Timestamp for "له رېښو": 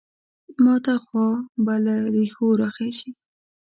1.85-2.47